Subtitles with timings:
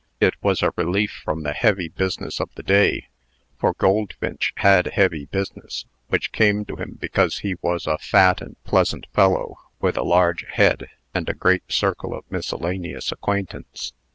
[0.19, 3.09] It was a relief from the heavy business of the day;
[3.59, 8.55] for Goldfinch had heavy business, which came to him because he was a fat and
[8.63, 13.93] pleasant fellow, with a large head, and a great circle of miscellaneous acquaintance.